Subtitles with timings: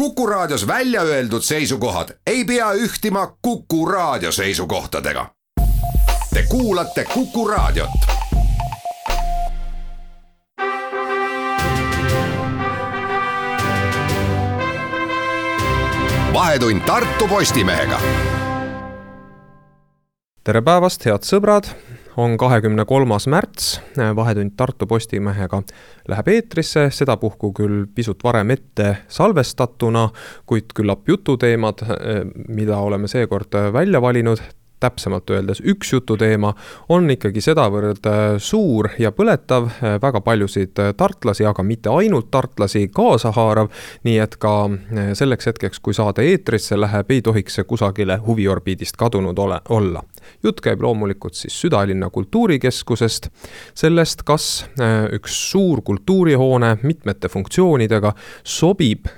[0.00, 5.26] Kuku Raadios välja öeldud seisukohad ei pea ühtima Kuku Raadio seisukohtadega.
[6.34, 7.90] Te kuulate Kuku Raadiot.
[16.32, 18.00] vahetund Tartu Postimehega.
[20.44, 21.68] tere päevast, head sõbrad
[22.16, 23.80] on kahekümne kolmas märts,
[24.16, 25.62] Vahetund Tartu Postimehega.
[26.08, 30.08] Läheb eetrisse, sedapuhku küll pisut varem ette salvestatuna,
[30.46, 31.84] kuid küllap jututeemad,
[32.48, 34.42] mida oleme seekord välja valinud,
[34.80, 36.54] täpsemalt öeldes üks jututeema,
[36.88, 42.30] on ikkagi sedavõrd äh, suur ja põletav, äh, väga paljusid äh, tartlasi, aga mitte ainult
[42.30, 43.68] tartlasi, kaasa haarav.
[44.04, 44.52] nii et ka
[45.16, 50.02] selleks hetkeks, kui saade eetrisse läheb, ei tohiks see kusagile huviorbiidist kadunud ole, olla.
[50.42, 53.28] jutt käib loomulikult siis südalinna kultuurikeskusest,
[53.74, 54.46] sellest, kas
[55.16, 58.12] üks suur kultuurihoone mitmete funktsioonidega
[58.44, 59.08] sobib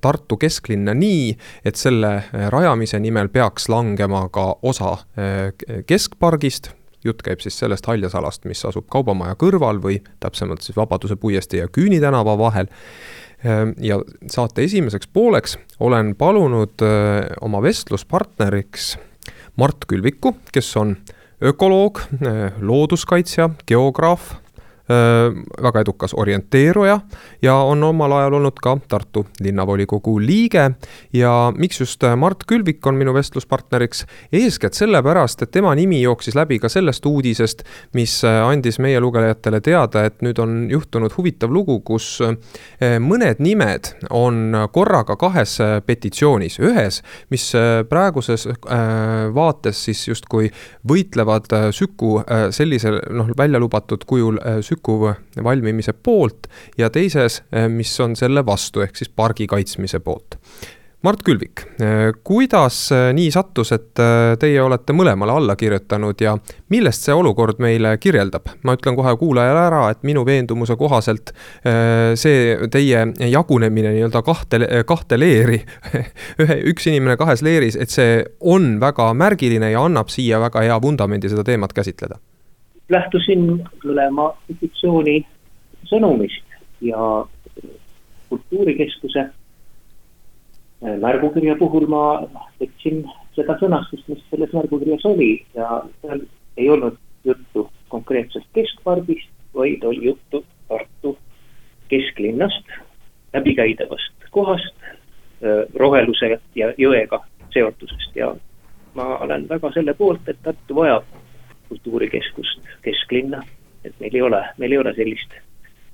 [0.00, 1.34] Tartu kesklinna nii,
[1.64, 2.12] et selle
[2.52, 6.72] rajamise nimel peaks langema ka osa eh, keskpargist,
[7.04, 11.70] jutt käib siis sellest haljasalast, mis asub Kaubamaja kõrval või täpsemalt siis Vabaduse puiestee ja
[11.70, 12.70] Küüni tänava vahel.
[13.44, 18.94] Eh, ja saate esimeseks pooleks olen palunud eh, oma vestluspartneriks
[19.60, 20.96] Mart Külviku, kes on
[21.44, 22.00] ökoloog,
[22.58, 24.32] looduskaitsja, geograaf
[24.88, 27.00] väga edukas orienteeruja
[27.42, 30.70] ja on omal ajal olnud ka Tartu linnavolikogu liige.
[31.12, 34.06] ja miks just Mart Külvik on minu vestluspartneriks?
[34.32, 37.62] eeskätt sellepärast, et tema nimi jooksis läbi ka sellest uudisest,
[37.94, 42.20] mis andis meie lugejatele teada, et nüüd on juhtunud huvitav lugu, kus
[43.00, 47.48] mõned nimed on korraga kahes petitsioonis, ühes, mis
[47.88, 48.48] praeguses
[49.34, 50.50] vaates siis justkui
[50.88, 52.18] võitlevad Süku
[52.50, 54.73] sellisel noh, välja lubatud kujul Süku
[55.44, 60.38] valmimise poolt ja teises, eh, mis on selle vastu, ehk siis pargi kaitsmise poolt.
[61.04, 64.00] Mart Külvik, eh, kuidas eh, nii sattus, et
[64.40, 66.32] teie olete mõlemale alla kirjutanud ja
[66.72, 68.48] millest see olukord meile kirjeldab?
[68.62, 71.34] ma ütlen kohe kuulajale ära, et minu veendumuse kohaselt
[72.16, 75.60] see teie jagunemine nii-öelda kahte, kahte leeri,
[76.42, 80.80] ühe, üks inimene kahes leeris, et see on väga märgiline ja annab siia väga hea
[80.82, 82.16] vundamendi seda teemat käsitleda
[82.88, 83.46] lähtusin
[83.84, 85.22] mõlema petitsiooni
[85.88, 87.24] sõnumist ja
[88.28, 92.04] kultuurikeskuse äh, märgukirja puhul ma
[92.60, 93.04] võtsin
[93.36, 100.10] seda sõnastust, mis selles märgukirjas oli ja seal ei olnud juttu konkreetsest keskpargist, vaid oli
[100.10, 101.18] juttu Tartu
[101.88, 102.64] kesklinnast,
[103.32, 107.20] läbikäidavast kohast, äh, roheluse ja jõega
[107.52, 108.16] seotusest.
[108.16, 108.34] Ja
[108.94, 111.23] ma olen väga selle poolt, et Tartu vajab
[111.74, 113.42] kultuurikeskust kesklinna,
[113.84, 115.34] et meil ei ole, meil ei ole sellist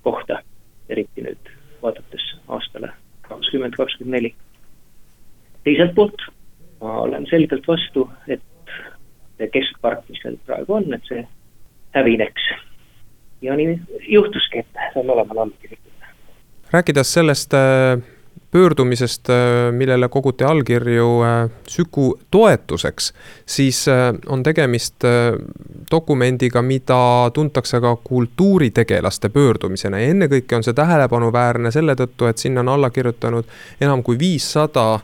[0.04, 0.42] kohta,
[0.88, 2.92] eriti nüüd vaadates aastale
[3.28, 4.34] kakskümmend kakskümmend neli.
[5.64, 6.28] teiselt poolt
[6.80, 8.42] ma olen selgelt vastu, et
[9.38, 11.24] see keskpark, mis meil praegu on, et see
[11.96, 12.48] hävineks.
[13.42, 16.08] ja nii juhtuski, et see on olemas allkirjutatud.
[16.72, 18.19] rääkides sellest äh
[18.50, 23.12] pöördumisest, äh, millele koguti allkirju äh, Süku toetuseks,
[23.46, 25.04] siis äh, on tegemist
[25.90, 32.64] dokumendiga, mida tuntakse ka kultuuritegelaste pöördumisena ja ennekõike on see tähelepanuväärne selle tõttu, et sinna
[32.64, 33.46] on alla kirjutanud
[33.80, 35.00] enam kui viissada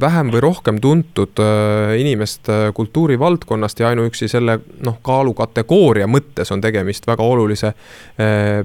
[0.00, 6.60] vähem või rohkem tuntud äh, inimest äh, kultuurivaldkonnast ja ainuüksi selle noh, kaalukategooria mõttes on
[6.62, 7.72] tegemist väga olulise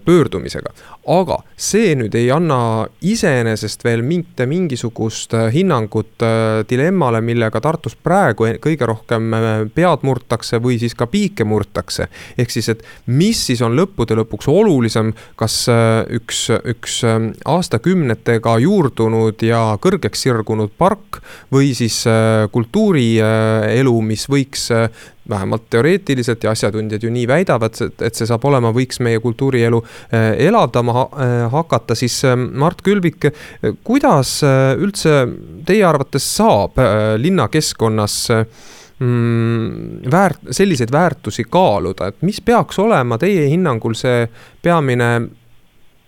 [0.06, 0.72] pöördumisega.
[1.08, 6.24] aga see nüüd ei anna iseenesest veel mitte mingisugust hinnangut
[6.70, 9.32] dilemmale, millega Tartus praegu kõige rohkem
[9.74, 12.08] pead murtakse või siis ka piike murtakse.
[12.38, 15.66] ehk siis, et mis siis on lõppude lõpuks olulisem, kas
[16.20, 17.02] üks, üks
[17.46, 21.20] aastakümnetega juurdunud ja kõrgeks sirgunud park
[21.54, 24.88] või siis äh, kultuurielu, mis võiks äh,
[25.30, 30.30] vähemalt teoreetiliselt ja asjatundjad ju nii väidavad, et see saab olema, võiks meie kultuurielu äh,
[30.48, 31.08] elavdama
[31.52, 32.22] hakata, siis
[32.54, 33.28] Mart Külvik,
[33.88, 34.40] kuidas
[34.80, 35.20] üldse
[35.68, 36.80] teie arvates saab
[37.20, 44.26] linnakeskkonnas mm, väärt-, selliseid väärtusi kaaluda, et mis peaks olema teie hinnangul see
[44.64, 45.12] peamine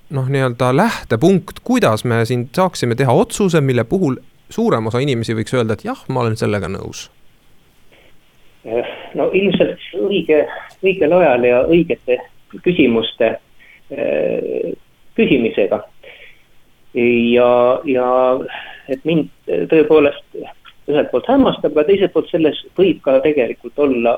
[0.09, 4.17] noh, nii-öelda lähtepunkt, kuidas me siin saaksime teha otsuse, mille puhul
[4.49, 7.07] suurem osa inimesi võiks öelda, et jah, ma olen sellega nõus?
[8.67, 10.41] Eh, no ilmselt õige,
[10.83, 12.17] õigel ajal ja õigete
[12.65, 14.73] küsimuste äh,
[15.15, 15.83] küsimisega.
[16.93, 17.51] ja,
[17.85, 18.09] ja
[18.89, 19.29] et mind
[19.69, 20.39] tõepoolest
[20.89, 24.17] ühelt poolt hämmastab, aga teiselt poolt selles võib ka tegelikult olla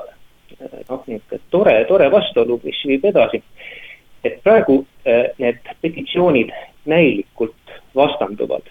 [0.56, 3.42] eh, noh, niisugune tore, tore vastuolu, mis viib edasi.
[4.24, 4.84] et praegu
[5.38, 6.50] need petitsioonid
[6.86, 8.70] näilikult vastanduvad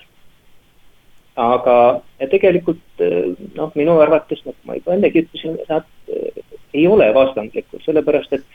[1.41, 1.75] aga
[2.29, 3.03] tegelikult
[3.57, 5.87] noh, minu arvates, nagu ma juba ennegi ütlesin, nad
[6.73, 8.45] ei ole vastandlikud, sellepärast et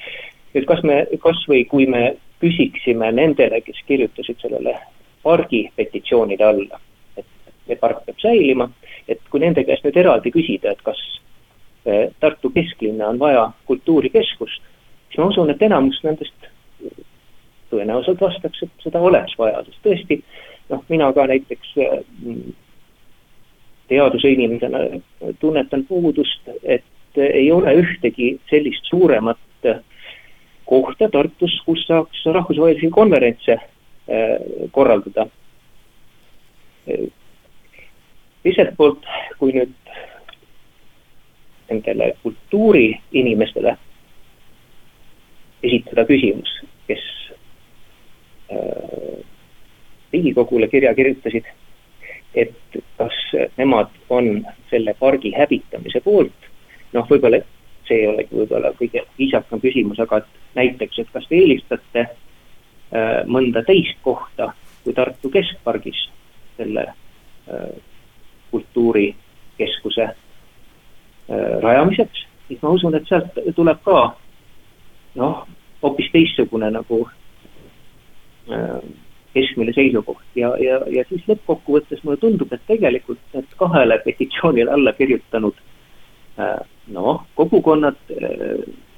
[0.55, 4.77] nüüd kas me, kasvõi kui me küsiksime nendele, kes kirjutasid sellele
[5.25, 6.81] pargi petitsioonide alla,
[7.19, 7.27] et
[7.67, 8.69] see park peab säilima,
[9.09, 11.01] et kui nende käest nüüd eraldi küsida, et kas
[11.87, 14.69] eh, Tartu kesklinna on vaja kultuurikeskust,
[15.09, 16.53] siis ma usun, et enamus nendest
[17.73, 20.21] tõenäoliselt vastaks, et seda oleks vaja, sest tõesti
[20.71, 21.75] noh, mina ka näiteks
[23.87, 24.79] eh, teaduse inimesena
[25.41, 26.85] tunnetan puudust, et
[27.17, 29.39] ei ole ühtegi sellist suuremat
[30.67, 33.57] kohta Tartus, kus saaks rahvusvahelisi konverentse
[34.09, 34.39] Äh,
[34.71, 35.27] korraldada.
[38.43, 39.03] teiselt poolt,
[39.41, 39.73] kui nüüd
[41.67, 43.73] nendele kultuuriinimestele
[45.67, 46.53] esitada küsimus,
[46.87, 47.03] kes
[48.55, 49.19] äh,
[50.13, 51.51] Riigikogule kirja kirjutasid,
[52.37, 53.17] et kas
[53.57, 56.51] nemad on selle pargi hävitamise poolt,
[56.93, 57.41] noh, võib-olla
[57.87, 62.07] see ei olegi võib-olla kõige viisakam küsimus, aga et näiteks, et kas te eelistate
[62.95, 64.53] Äh, mõnda teist kohta
[64.85, 66.05] kui Tartu keskpargis
[66.55, 67.73] selle äh,
[68.53, 74.05] kultuurikeskuse äh, rajamiseks, siis ma usun, et sealt tuleb ka
[75.19, 75.43] noh,
[75.83, 77.01] hoopis teistsugune nagu
[79.37, 84.93] keskmine seisukoht ja, ja, ja siis lõppkokkuvõttes mulle tundub, et tegelikult need kahele petitsioonile alla
[84.97, 85.63] kirjutanud
[86.93, 87.97] noh, kogukonnad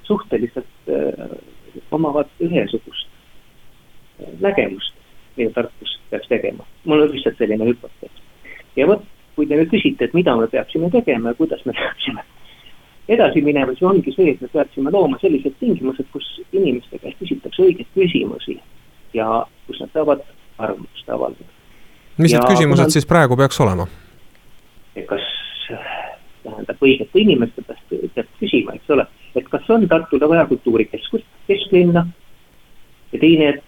[0.08, 0.90] suhteliselt
[1.94, 3.08] omavad ühesugust
[4.40, 4.94] nägemust,
[5.37, 6.67] mida Tartus peaks tegema.
[6.84, 8.23] mul on lihtsalt selline hüpotees.
[8.76, 9.05] ja vot,
[9.37, 12.25] kui te nüüd küsite, et mida me peaksime tegema ja kuidas me peaksime
[13.08, 17.62] edasi minema, siis ongi see, et me peaksime looma sellised tingimused, kus inimeste käest küsitakse
[17.64, 18.58] õigeid küsimusi
[19.14, 20.22] ja kus nad saavad
[20.58, 21.50] arvamust avaldada.
[22.19, 23.87] mis need küsimused nad, siis praegu peaks olema?
[25.08, 25.26] kas
[26.43, 29.06] tähendab õigete inimeste käest peab küsima, eks ole,
[29.37, 32.06] et kas on Tartule vaja kultuurikeskust, kesklinna
[33.12, 33.64] ja teine, et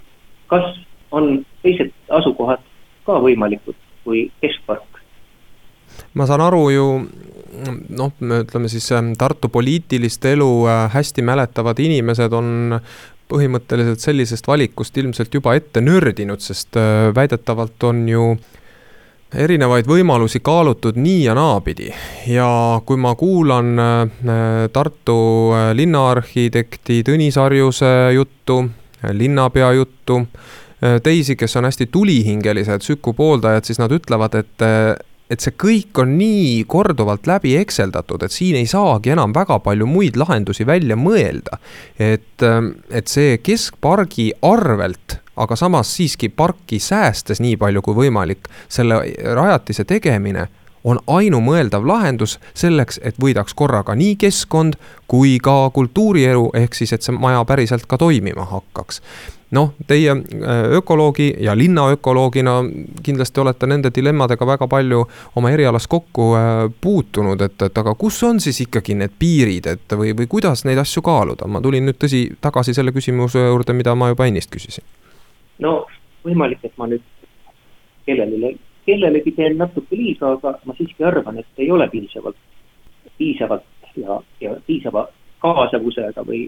[0.50, 0.66] kas
[1.14, 2.62] on teised asukohad
[3.06, 5.02] ka võimalikud kui keskpark?
[6.14, 6.86] ma saan aru ju
[7.90, 12.78] noh, ütleme siis ähm, Tartu poliitilist elu äh, hästi mäletavad inimesed on
[13.30, 18.24] põhimõtteliselt sellisest valikust ilmselt juba ette nördinud, sest äh, väidetavalt on ju
[19.30, 21.90] erinevaid võimalusi kaalutud nii ja naapidi.
[22.26, 22.50] Ja
[22.86, 25.20] kui ma kuulan äh, Tartu
[25.74, 28.64] linnaarhitekti Tõnis Harjuse juttu,
[29.12, 30.20] linnapea juttu,
[30.82, 34.94] äh, teisi, kes on hästi tulihingelised Süku pooldajad, siis nad ütlevad, et äh,
[35.30, 39.86] et see kõik on nii korduvalt läbi ekseldatud, et siin ei saagi enam väga palju
[39.86, 41.58] muid lahendusi välja mõelda.
[41.98, 48.48] et, äh, et see keskpargi arvelt, aga samas siiski parki säästes nii palju kui võimalik,
[48.68, 49.02] selle
[49.34, 50.48] rajatise tegemine
[50.84, 54.78] on ainumõeldav lahendus selleks, et võidaks korraga nii keskkond
[55.10, 59.02] kui ka kultuurielu, ehk siis, et see maja päriselt ka toimima hakkaks.
[59.50, 62.52] Noh, teie äh, ökoloogi ja linnaökoloogina
[63.02, 65.04] kindlasti olete nende dilemmadega väga palju
[65.36, 69.96] oma erialas kokku äh, puutunud, et, et aga kus on siis ikkagi need piirid, et
[69.98, 73.94] või, või kuidas neid asju kaaluda, ma tulin nüüd tõsi tagasi selle küsimuse juurde, mida
[73.94, 74.86] ma juba ennist küsisin.
[75.58, 75.84] no
[76.24, 77.06] võimalik, et ma nüüd
[78.06, 82.38] kellelegi kellelegi teen natuke liiga, aga ma siiski arvan, et ei ole piisavalt,
[83.18, 85.06] piisavalt ja, ja piisava
[85.44, 86.46] kaasavusega või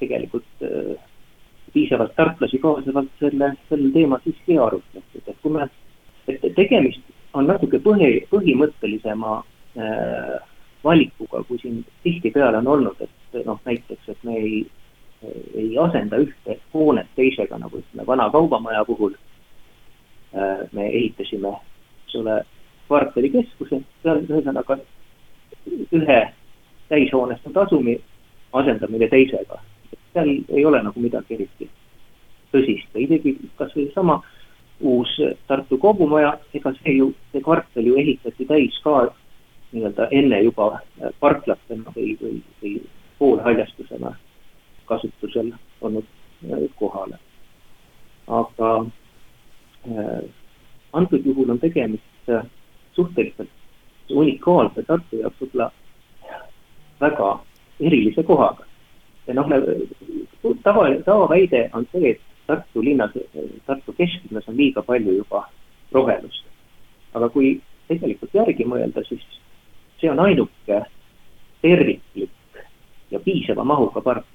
[0.00, 0.96] tegelikult äh,
[1.72, 5.68] piisavalt tartlasi kaasavalt selle, sellel teemal siiski ei arutletud, et kui me,
[6.28, 10.34] et tegemist on natuke põhi, põhimõttelisema äh,
[10.84, 14.60] valikuga, kui siin tihtipeale on olnud, et noh, näiteks, et me ei,
[15.54, 19.16] ei asenda ühte hoonet teisega, nagu ütleme, vana kaubamaja puhul
[20.34, 21.48] Äh, me ehitasime,
[22.04, 22.34] eks ole,
[22.88, 24.76] kvartalikeskuse, ühesõnaga
[25.96, 26.18] ühe
[26.90, 27.94] täishoonestatud asumi
[28.52, 29.62] asendamine teisega.
[30.18, 31.68] Seal ei ole nagu midagi eriti
[32.52, 34.20] tõsist ja isegi kasvõi sama
[34.80, 35.14] uus
[35.46, 39.08] Tartu kogumaja, ega see ju, see kvartal ju ehitati täis ka
[39.72, 40.68] nii-öelda enne juba
[41.20, 42.76] parklatena või, või, või
[43.18, 44.14] poolhaljastusena
[44.88, 45.50] kasutusel
[45.82, 46.06] olnud
[46.78, 47.18] kohale.
[48.28, 48.70] aga
[49.86, 50.30] Äh,
[50.92, 52.42] antud juhul on tegemist äh,
[52.92, 53.48] suhteliselt
[54.10, 55.68] unikaalse Tartu jaoks võib-olla
[57.00, 57.28] väga
[57.80, 58.66] erilise kohaga.
[59.28, 59.50] Ja noh,
[60.62, 63.12] tava, tavaväide on see, et Tartu linnas,
[63.66, 65.44] Tartu kesklinnas on liiga palju juba
[65.92, 66.44] rohelust.
[67.14, 69.24] aga kui tegelikult järgi mõelda, siis
[70.00, 70.80] see on ainuke
[71.62, 72.60] terviklik
[73.10, 74.26] ja piisava mahuga park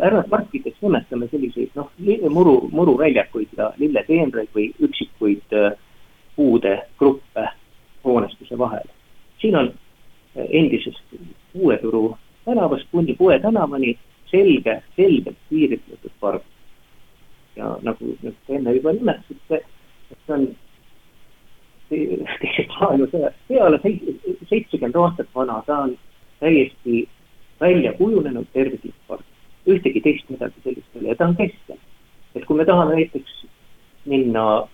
[0.00, 1.90] ära parkideks nimetame selliseid noh,
[2.30, 5.76] muru, muruväljakuid ja lilleteenreid või üksikuid äh,
[6.36, 7.46] puude gruppe
[8.04, 8.90] hoones keskuse vahele.
[9.40, 9.72] siin on
[10.34, 11.14] endisest
[11.54, 13.98] Uue-Turu tänavast kuni Poe tänavani
[14.30, 16.42] selge, selgelt piiritletud park.
[17.56, 19.56] ja nagu nüüd enne juba nimetasite,
[20.10, 20.44] et see on
[21.88, 25.96] teisest maailmasõjast peale seitsekümmend aastat vana, ta on
[26.38, 27.08] täiesti
[27.60, 29.24] välja kujunenud terviklik park.
[29.66, 31.76] ühtegi teist midagi sellist ei ole ja ta on keskel.
[32.34, 33.44] et kui me tahame näiteks
[34.04, 34.68] minna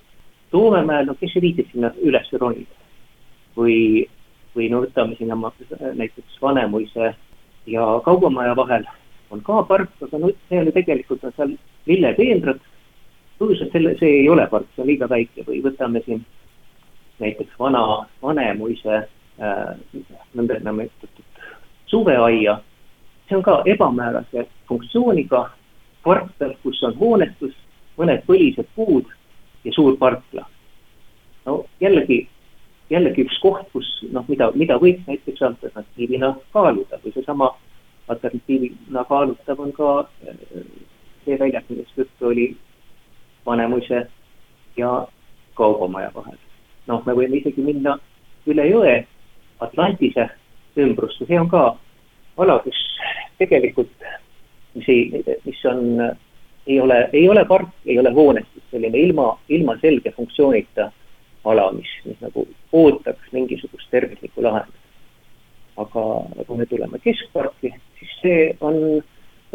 [0.50, 2.76] Toomemäel, no kes ei viitsi sinna üles ronida
[3.56, 4.06] või,
[4.54, 5.34] või no võtame sinna
[5.94, 7.14] näiteks Vanemuise
[7.66, 8.84] ja Kaubamaja vahel
[9.34, 11.58] on ka park, aga no see ju tegelikult on seal
[11.90, 12.62] lillepeenrad.
[13.38, 16.22] põhiliselt selle, see ei ole park, see on liiga väike või võtame siin
[17.18, 19.74] näiteks vana Vanemuise äh,
[20.34, 21.24] nõndanimetatud
[21.90, 22.60] suveaia.
[23.28, 25.50] see on ka ebamäärase funktsiooniga
[26.02, 27.54] kvartal, kus on hoonestus,
[27.98, 29.10] mõned põlised puud
[29.64, 30.46] ja suur parkla.
[31.46, 32.28] no jällegi,
[32.90, 37.54] jällegi üks koht, kus noh, mida, mida võiks näiteks alternatiivina kaaluda või seesama
[38.08, 40.08] alternatiivina kaalutav on ka
[41.24, 42.56] see väljak, millest juttu oli
[43.46, 44.06] Vanemuise
[44.76, 45.06] ja
[45.54, 46.36] Kaubamaja vahel.
[46.86, 47.96] noh, me võime isegi minna
[48.46, 48.94] üle jõe
[49.64, 50.28] Atlantise
[50.76, 51.62] ümbrusse, see on ka
[52.36, 52.80] ala, kus
[53.38, 53.92] tegelikult,
[54.74, 56.00] mis ei, mis on,
[56.66, 60.90] ei ole, ei ole park, ei ole hoonestus, selline ilma, ilma selge funktsioonita
[61.44, 64.83] ala, mis, mis nagu ootaks mingisugust terviklikku lahendust.
[65.80, 66.04] Aga
[66.46, 68.78] kui me tuleme keskparki, siis see on,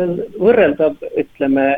[0.02, 1.70] on võrreldav, ütleme,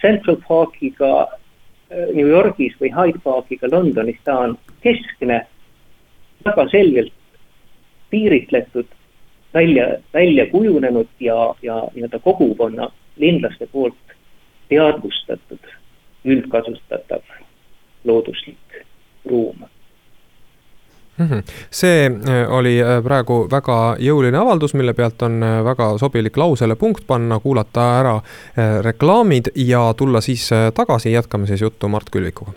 [0.00, 5.44] Central Parkiga äh, New Yorgis või Hyde Parkiga Londonis, ta on keskne,
[6.44, 7.14] väga selgelt
[8.10, 8.90] piiritletud,
[9.54, 14.14] välja, välja kujunenud ja, ja nii-öelda kogukonna linlaste poolt
[14.68, 15.70] teadvustatud,
[16.24, 17.22] üldkasutatav
[18.04, 18.84] looduslik
[19.30, 19.64] ruum.
[21.70, 26.76] See äh, oli äh, praegu väga jõuline avaldus, mille pealt on äh, väga sobilik lausele
[26.76, 28.14] punkt panna, kuulata ära
[28.82, 32.52] reklaamid ja tulla siis tagasi, jätkame siis juttu Mart Külvikuga.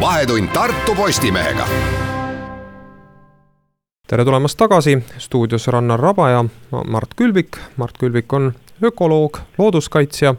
[0.00, 1.66] vahetund Tartu Postimehega.
[4.08, 6.44] Tere tulemast tagasi, stuudios Rannar Raba ja
[6.86, 7.58] Mart Külvik.
[7.76, 10.34] Mart Külvik on ökoloog, looduskaitsja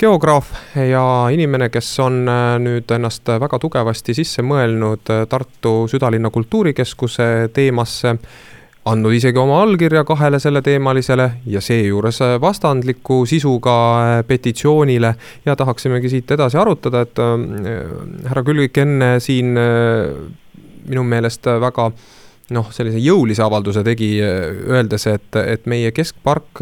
[0.00, 0.52] geograaf
[0.88, 1.02] ja
[1.32, 8.16] inimene, kes on äh, nüüd ennast väga tugevasti sisse mõelnud äh, Tartu südalinna kultuurikeskuse teemasse
[8.88, 13.74] andnud isegi oma allkirja kahele selleteemalisele ja seejuures äh, vastandliku sisuga
[14.26, 15.14] petitsioonile.
[15.44, 20.14] ja tahaksimegi siit edasi arutada, et äh, härra Külvik enne siin äh,
[20.88, 21.90] minu meelest väga
[22.50, 26.58] noh, sellise jõulise avalduse tegi, öeldes, et, et meie keskpark,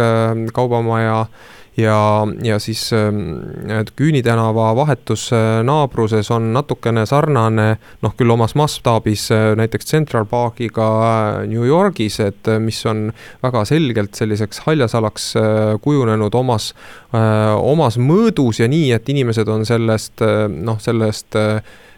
[0.52, 1.22] kaubamaja
[1.78, 3.38] ja, ja siis ähm,
[3.96, 7.68] Küüni tänava vahetus äh, naabruses on natukene sarnane,
[8.02, 13.08] noh küll omas mastaabis äh, näiteks Central Parkiga äh, New Yorgis, et mis on
[13.42, 15.32] väga selgelt selliseks haljasalaks
[15.82, 16.72] kujunenud omas,
[17.12, 21.36] omas mõõdus ja nii, et inimesed on sellest noh, sellest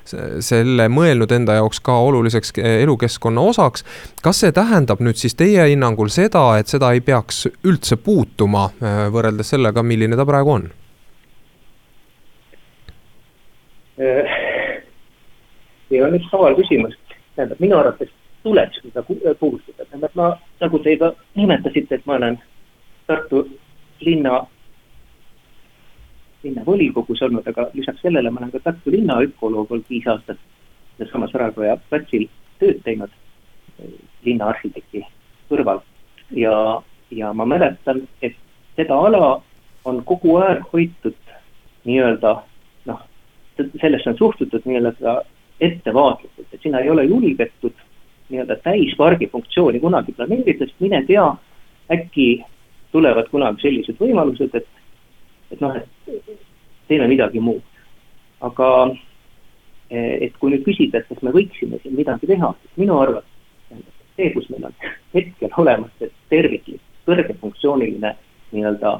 [0.05, 3.85] selle mõelnud enda jaoks ka oluliseks elukeskkonna osaks.
[4.23, 9.07] kas see tähendab nüüd siis teie hinnangul seda, et seda ei peaks üldse puutuma äh,
[9.13, 10.71] võrreldes sellega, milline ta praegu on?
[14.01, 14.39] Äh,
[15.89, 16.97] see on üks kaval küsimus,
[17.37, 20.31] tähendab minu arvates tuleks seda puudutada, tähendab ma,
[20.61, 22.39] nagu te juba nimetasite, et ma olen
[23.11, 23.43] Tartu
[24.01, 24.45] linna
[26.43, 30.39] linnavolikogus olnud, aga lisaks sellele ma olen ka Tartu linna ökoloog olnud viis aastat
[30.99, 32.27] sealsamas Raekoja platsil
[32.61, 33.13] tööd teinud
[34.25, 35.05] linnaarhitekti
[35.49, 35.81] kõrval.
[36.37, 36.55] ja,
[37.11, 38.37] ja ma mäletan, et
[38.77, 39.43] seda ala
[39.85, 41.17] on kogu aeg hoitud
[41.85, 42.35] nii-öelda
[42.87, 43.05] noh,
[43.81, 45.23] sellesse on suhtutud nii-öelda
[45.61, 47.77] ettevaatlikult, et sinna ei ole julgetud
[48.31, 51.27] nii-öelda täispargi funktsiooni kunagi planeerida, sest mine tea,
[51.93, 52.29] äkki
[52.93, 54.69] tulevad kunagi sellised võimalused, et
[55.51, 55.89] et noh, et
[56.89, 57.63] teeme midagi muud.
[58.41, 58.69] aga
[59.91, 63.29] eh, et kui nüüd küsida, et kas me võiksime siin midagi teha, siis minu arvates
[64.17, 64.77] see, kus meil on
[65.15, 68.15] hetkel olemas see terviklik, kõrgefunktsiooniline
[68.55, 68.95] nii-öelda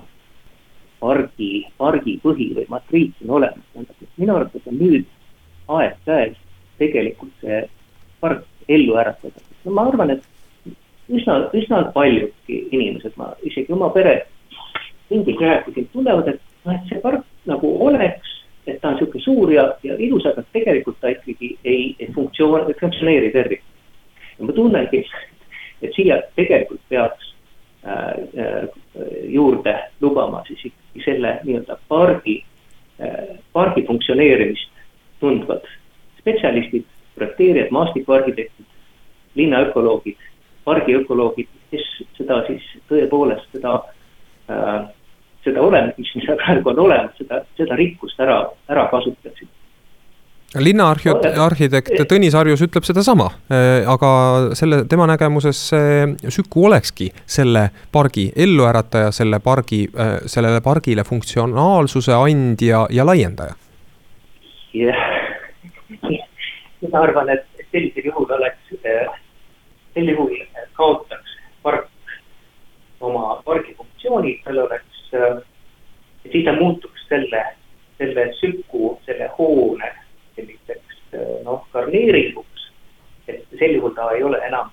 [1.01, 1.51] pargi,
[1.81, 5.09] pargipõhi või matriits on olemas, tähendab, minu arvates on nüüd
[5.79, 6.37] aeg käes
[6.81, 7.63] tegelikult see
[8.21, 9.41] park ellu äratada.
[9.65, 10.75] no ma arvan, et
[11.09, 14.21] üsna, üsna paljudki inimesed, ma isegi oma pere
[15.11, 18.37] ringis rääkisin, tunnevad, et noh, et see park nagu oleks,
[18.67, 22.71] et ta on niisugune suur ja, ja ilus, aga tegelikult ta ikkagi ei, ei funktsioon,
[22.81, 23.77] funktsioneeri tervikuna.
[24.39, 25.03] ja ma tunnengi,
[25.83, 27.35] et siia tegelikult peaks
[27.85, 28.15] äh,
[28.45, 28.69] äh,
[29.33, 32.41] juurde lubama siis ikkagi selle nii-öelda pargi
[33.01, 34.71] äh,, pargi funktsioneerimist
[35.21, 35.65] tundvad
[36.21, 38.67] spetsialistid, projekteerijad, maastikuarhitektid,
[39.35, 40.17] linnaökoloogid,
[40.65, 41.87] pargiökoloogid, kes
[42.17, 43.77] seda siis tõepoolest seda
[44.51, 44.89] äh,
[45.45, 49.49] seda olemas, mis meil praegu on olemas, seda, seda rikkust ära, ära kasutaksid
[50.59, 54.11] linnaarhitekt Tõnis Harjus ütleb sedasama, äh, aga
[54.59, 62.15] selle, tema nägemuses see Süku olekski selle pargi elluärataja, selle pargi, äh, sellele pargile funktsionaalsuse
[62.17, 63.55] andja ja laiendaja.
[64.75, 65.07] jah,
[66.81, 69.19] mina arvan, et sellisel juhul oleks, äh,
[69.95, 70.35] sel juhul
[70.75, 71.87] kaotaks park
[73.01, 75.43] oma pargi funktsiooni, tal oleks Äh,
[76.33, 77.45] siis ta muutuks selle,
[77.99, 79.89] selle süku, selle hoone
[80.37, 82.69] selliseks äh, noh, garneeringuks.
[83.29, 84.71] et sel juhul ta ei ole enam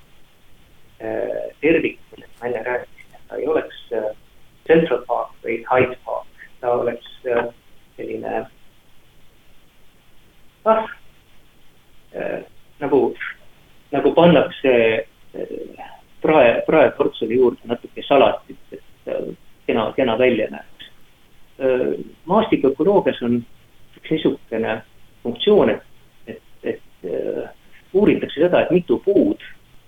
[1.01, 3.81] äh, tervik, millest ma enne rääkisin, et ta ei oleks
[4.67, 7.09] Central Park või Hyde Park, ta oleks
[7.97, 8.45] selline
[10.65, 10.87] ah
[12.79, 13.01] nagu,
[13.93, 14.73] nagu pannakse
[16.21, 19.37] prae, praeportsjoni juurde natuke salatit, et
[19.67, 20.89] kena, kena välja näeks.
[22.25, 23.39] maastikuökoloogias on
[23.97, 24.81] üks niisugune
[25.23, 25.83] funktsioon, et,
[26.27, 26.81] et, et
[27.93, 29.41] uuritakse seda, et mitu puud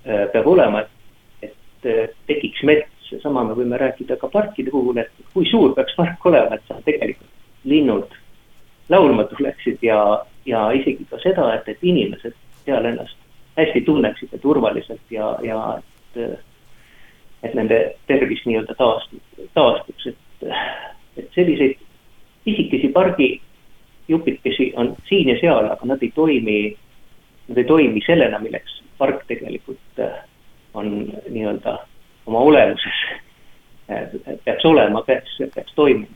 [0.03, 1.53] peab olema, et,
[1.93, 2.95] et tekiks mets.
[3.21, 6.81] sama me võime rääkida ka parkide puhul, et kui suur peaks park olema, et seal
[6.85, 8.17] tegelikult linnud
[8.89, 13.17] laulma tuleksid ja, ja isegi ka seda, et, et inimesed seal ennast
[13.57, 16.39] hästi tunneksid ja turvaliselt ja, ja et
[17.43, 17.77] et nende
[18.07, 20.49] tervis nii-öelda taastub, taastuks, et,
[21.17, 21.77] et selliseid
[22.43, 26.59] pisikesi pargijupikesi on siin ja seal, aga nad ei toimi,
[27.47, 30.19] nad ei toimi sellena, milleks park tegelikult äh,
[30.73, 30.91] on
[31.29, 31.77] nii-öelda
[32.25, 33.05] oma olemuses
[33.91, 36.11] äh, peaks olema, peaks, peaks toimima.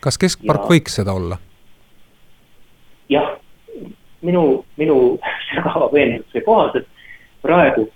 [0.00, 1.38] kas keskpark ja, võiks seda olla?
[3.08, 3.36] jah,
[4.22, 4.98] minu, minu
[5.50, 6.88] sügava veendumuse kohaselt
[7.42, 7.88] praegu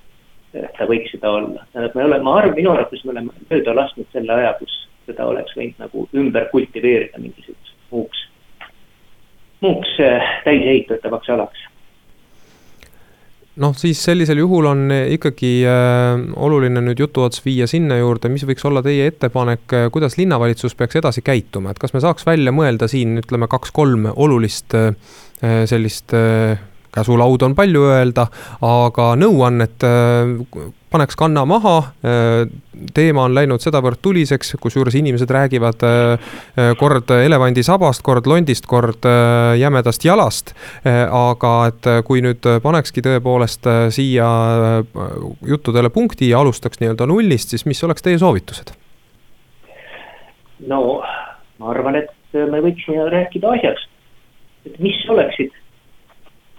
[0.52, 1.66] ta võiks seda olla.
[1.72, 5.26] tähendab, me oleme, ma arvan, minu arvates me oleme mööda lasknud selle aja, kus seda
[5.26, 8.24] oleks võinud nagu ümber kultiveerida mingisuguseks muuks,
[9.64, 11.68] muuks äh, täisehitavaks alaks
[13.60, 18.64] noh, siis sellisel juhul on ikkagi äh, oluline nüüd jutuots viia sinna juurde, mis võiks
[18.68, 22.88] olla teie ettepanek, äh, kuidas linnavalitsus peaks edasi käituma, et kas me saaks välja mõelda
[22.90, 24.94] siin ütleme kaks-kolm olulist äh,
[25.68, 26.60] sellist äh,
[26.94, 28.26] käsulaud on palju öelda,
[28.66, 31.76] aga nõuannet äh, paneks kanna maha.
[32.04, 32.50] Äh,
[32.94, 36.36] teema on läinud sedavõrd tuliseks, kusjuures inimesed räägivad äh,
[36.80, 39.08] kord elevandi sabast, kord londist, kord
[39.58, 40.54] jämedast jalast.
[40.84, 44.28] aga et kui nüüd panekski tõepoolest siia
[45.46, 48.74] juttudele punkti ja alustaks nii-öelda nullist, siis mis oleks teie soovitused?
[50.66, 51.02] no
[51.58, 53.88] ma arvan, et me võiksime rääkida asjast,
[54.66, 55.54] et mis oleksid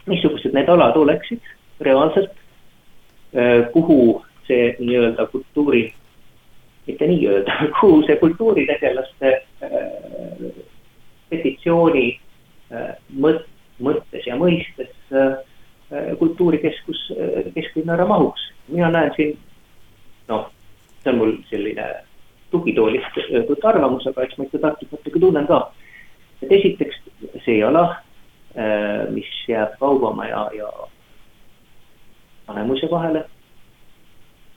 [0.10, 1.42] missugused need alad oleksid
[1.84, 2.32] reaalselt,
[3.74, 5.84] kuhu see nii-öelda kultuuri,
[6.88, 9.34] mitte nii-öelda, kuhu see kultuuritegelaste
[11.30, 12.08] petitsiooni
[13.20, 13.48] mõt-,
[13.84, 14.92] mõttes ja mõistes
[16.20, 17.08] kultuurikeskus
[17.54, 18.42] kesklinna ära mahuks.
[18.68, 19.38] mina näen siin,
[20.28, 20.50] noh,
[21.04, 21.88] see on mul selline
[22.52, 25.60] tugitoolist öeldud arvamus, aga eks ma ikka Tartut natuke tunnen ka.
[26.42, 27.00] et esiteks
[27.46, 27.84] see ala
[29.10, 30.72] mis jääb Kaubamäe ja
[32.48, 33.26] Vanemuise vahele.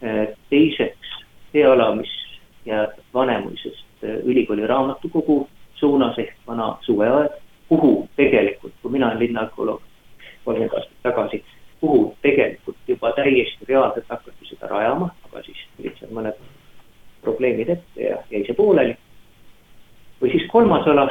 [0.04, 1.12] Äh, teiseks
[1.52, 2.10] see ala, mis
[2.66, 9.82] jääb Vanemuisest äh, ülikooli raamatukogu suunas ehk vana suveaed, kuhu tegelikult, kui mina olen linnaökoloog
[10.44, 11.44] kolmkümmend aastat tagasi,
[11.80, 16.38] kuhu tegelikult juba täiesti reaalselt hakati seda rajama, aga siis tulid seal mõned
[17.24, 18.96] probleemid ette ja jäi see pooleli.
[20.20, 21.08] või siis kolmas ala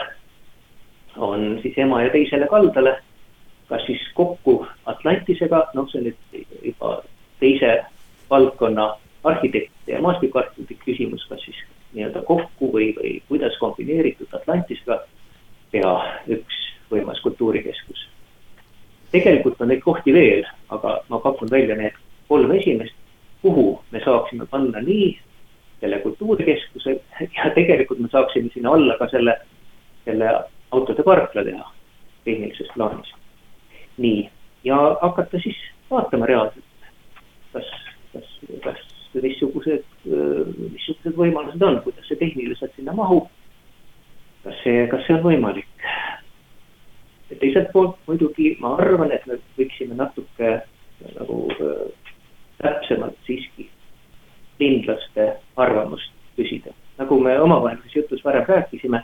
[1.76, 2.98] siis ema ja teisele kaldale,
[3.68, 7.02] kas siis kokku Atlantisega, noh, see on nüüd juba
[7.40, 7.84] teise
[8.30, 11.58] valdkonna arhitekt ja maastikuarhitekt küsimus, kas siis
[11.94, 15.02] nii-öelda kokku või, või kuidas kombineeritud Atlantisega
[15.72, 15.96] teha
[16.28, 16.62] üks
[16.92, 18.08] võimas kultuurikeskus.
[19.12, 21.94] tegelikult on neid kohti veel, aga ma pakun välja need
[22.28, 22.96] kolm esimest,
[23.42, 25.20] kuhu me saaksime panna nii
[25.80, 27.00] selle kultuurikeskuse
[27.38, 29.38] ja tegelikult me saaksime sinna alla ka selle,
[30.06, 30.32] selle
[30.76, 31.72] autode parkla teha
[32.26, 33.14] tehnilises plaanis.
[33.98, 34.30] nii,
[34.64, 35.58] ja hakata siis
[35.92, 36.66] vaatama reaalselt,
[37.54, 37.70] kas,
[38.14, 38.32] kas,
[38.64, 38.82] kas
[39.24, 39.86] missugused,
[40.74, 43.30] missugused võimalused on, kuidas see tehniliselt sinna mahub.
[44.44, 45.70] kas see, kas see on võimalik?
[47.40, 50.52] teiselt poolt muidugi ma arvan, et me võiksime natuke
[51.16, 51.40] nagu
[52.62, 53.70] täpsemalt siiski
[54.60, 56.72] linlaste arvamust küsida.
[56.98, 59.02] nagu me omavahelises jutus varem rääkisime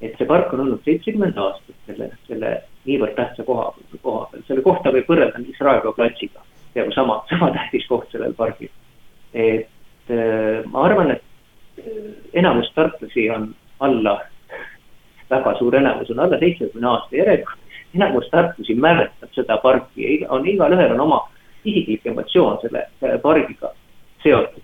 [0.00, 2.52] et see park on olnud seitsekümmend aastat selle, selle
[2.86, 7.50] niivõrd tähtsa koha, koha peal, selle kohta võib võrrelda näiteks Raekoja platsiga, peaaegu sama, sama
[7.56, 8.70] tähtis koht sellel pargil.
[9.34, 11.24] et äh, ma arvan, et
[12.32, 14.20] enamus tartlasi on alla,
[15.30, 17.58] väga suur enamus on alla seitsmekümne aasta järelikult.
[17.94, 21.20] enamus tartlasi mäletab seda parki, on igalühel on oma
[21.64, 23.72] isiklik emotsioon selle pargiga
[24.22, 24.62] seotud.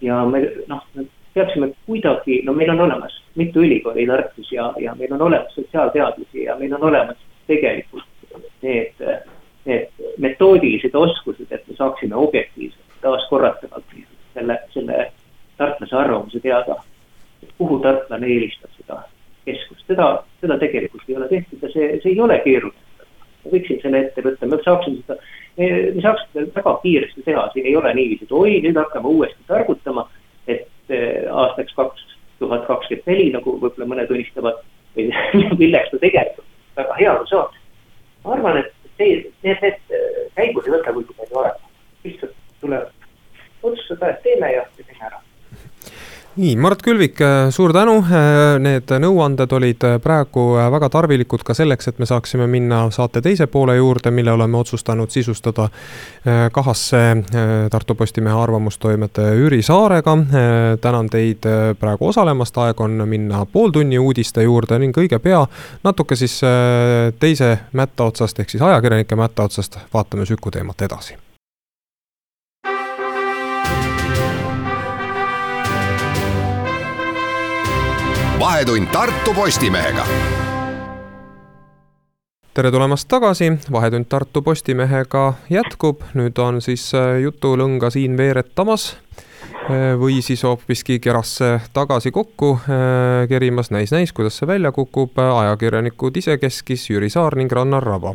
[0.00, 0.84] ja me noh,
[1.34, 6.42] peaksime kuidagi, no meil on olemas mitu ülikooli Tartus ja, ja meil on olemas sotsiaalteadusi
[6.42, 7.16] ja meil on olemas
[7.46, 8.04] tegelikult
[8.62, 9.02] need,
[9.64, 13.84] need metoodilised oskused, et me saaksime objektiivselt taaskorratavalt
[14.34, 15.12] selle, selle
[15.56, 16.76] tartlase arvamuse teada.
[17.58, 19.02] kuhu tartlane eelistab seda
[19.44, 23.06] keskust, seda, seda tegelikult ei ole tehtud ja see, see ei ole keeruline.
[23.44, 25.16] me võiksime selle ette võtta, me saaksime seda,
[25.58, 29.44] me saaksime seda väga kiiresti teha, siin ei ole niiviisi, et oi, nüüd hakkame uuesti
[29.46, 30.08] targutama
[30.46, 32.06] et aastaks kaks
[32.38, 34.62] tuhat kakskümmend neli, nagu võib-olla mõned unistavad
[34.96, 35.10] või
[35.60, 37.60] milleks ta tegelikult väga hea aru saaks.
[38.24, 41.72] ma arvan, et see, need, need eh, käigud ei võta kuigi palju aega,
[42.04, 45.22] lihtsalt tuleb otsustada, et teeme ja teeme ära
[46.36, 47.98] nii, Mart Külvik, äh, suur tänu.
[47.98, 53.22] Äh, need nõuanded olid äh, praegu väga tarvilikud ka selleks, et me saaksime minna saate
[53.22, 55.68] teise poole juurde, mille oleme otsustanud sisustada
[56.52, 57.00] kahasse
[57.70, 60.16] Tartu Postimehe arvamustoimetaja Jüri Saarega.
[60.80, 61.46] tänan teid
[61.80, 65.44] praegu osalemast, aeg on minna pooltunni uudiste juurde ning õige pea
[65.84, 66.40] natuke siis
[67.20, 71.23] teise mätta otsast ehk siis ajakirjanike mätta otsast vaatame Süku teemat edasi
[78.44, 80.04] vahetund Tartu Postimehega.
[82.54, 89.94] Tere tulemast tagasi, Vahetund Tartu Postimehega jätkub, nüüd on siis äh, jutulõnga siin veeretamas äh,
[89.96, 96.84] või siis hoopiski kerasse tagasi kokku äh, kerimas, näis-näis, kuidas see välja kukub, ajakirjanikud isekeskis
[96.90, 98.12] Jüri Saar ning Rannar Raba.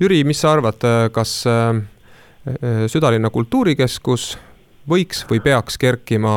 [0.00, 0.80] Jüri, mis sa arvad,
[1.12, 1.34] kas
[2.88, 4.32] südalinna kultuurikeskus
[4.88, 6.34] võiks või peaks kerkima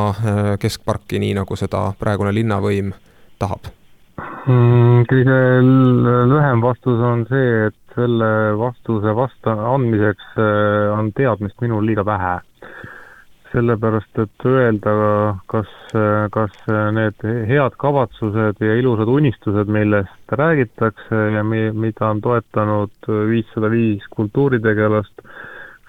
[0.60, 2.92] keskparki, nii nagu seda praegune linnavõim
[3.42, 5.04] tahab mm,?
[5.10, 5.38] kõige
[6.30, 8.28] lühem vastus on see, et selle
[8.60, 12.36] vastuse vasta andmiseks äh, on teadmist minul liiga vähe.
[13.46, 14.92] sellepärast, et öelda,
[15.48, 15.68] kas,
[16.34, 16.56] kas
[16.92, 24.04] need head kavatsused ja ilusad unistused, millest räägitakse ja mi-, mida on toetanud viissada viis
[24.12, 25.22] kultuuritegelast,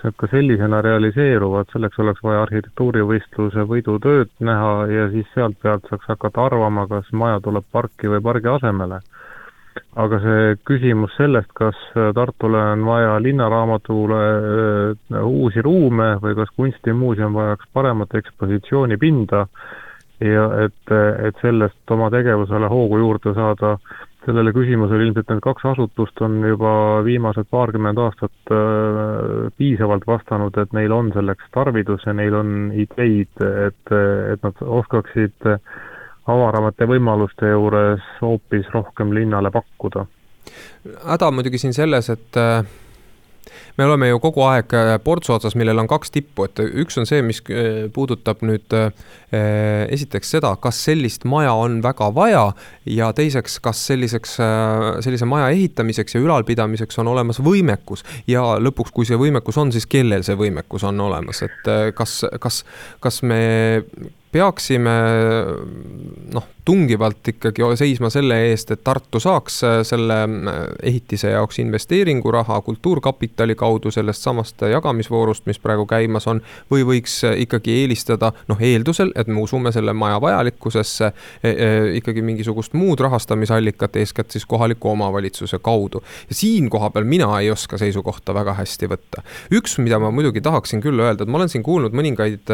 [0.06, 6.10] et ka sellisena realiseeruvad, selleks oleks vaja arhitektuurivõistluse võidutööd näha ja siis sealt pealt saaks
[6.14, 9.02] hakata arvama, kas maja tuleb parki või pargi asemele.
[9.96, 11.76] aga see küsimus sellest, kas
[12.16, 19.46] Tartule on vaja linnaraamatule äh, uusi ruume või kas kunstimuuseum vajaks paremat ekspositsioonipinda
[20.20, 20.94] ja et,
[21.28, 23.78] et sellest oma tegevusele hoogu juurde saada,
[24.28, 26.72] sellele küsimusele ilmselt need kaks asutust on juba
[27.06, 33.32] viimased paarkümmend aastat äh, piisavalt vastanud, et neil on selleks tarvidus ja neil on ideid,
[33.68, 33.94] et,
[34.34, 35.48] et nad oskaksid
[36.28, 40.06] avaramate võimaluste juures hoopis rohkem linnale pakkuda.
[41.08, 42.68] häda on muidugi siin selles, et äh,
[43.78, 47.08] me oleme ju kogu aeg äh, portsu otsas, millel on kaks tippu, et üks on
[47.10, 48.90] see, mis äh, puudutab nüüd äh,
[49.94, 52.44] esiteks seda, kas sellist maja on väga vaja
[52.88, 54.38] ja teiseks, kas selliseks,
[55.04, 58.06] sellise maja ehitamiseks ja ülalpidamiseks on olemas võimekus.
[58.30, 62.62] Ja lõpuks, kui see võimekus on, siis kellel see võimekus on olemas, et kas, kas,
[63.04, 63.42] kas me
[64.32, 64.96] peaksime
[66.36, 70.58] noh, tungivalt ikkagi seisma selle eest, et Tartu saaks äh, selle äh,
[70.90, 76.42] ehitise jaoks investeeringuraha kultuurkapitali kaudu sellest samast jagamisvoorust, mis praegu käimas on.
[76.72, 81.70] või võiks äh, ikkagi eelistada noh, eeldusel, et me usume selle maja vajalikkusesse e, e,
[82.02, 86.04] ikkagi mingisugust muud rahastamisallikat, eeskätt siis kohaliku omavalitsuse kaudu.
[86.30, 89.24] ja siin koha peal mina ei oska seisukohta väga hästi võtta.
[89.56, 92.52] üks, mida ma muidugi tahaksin küll öelda, et ma olen siin kuulnud mõningaid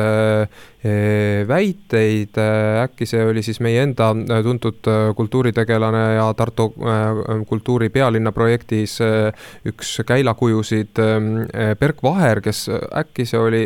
[1.47, 2.37] väiteid,
[2.83, 7.89] äkki see oli siis meie enda enda äh, tuntud äh, kultuuritegelane ja Tartu äh, kultuuri
[7.89, 8.99] pealinna projektis
[9.65, 10.99] üks käilakujusid
[11.79, 13.61] Berk Vaher, kes äkki see oli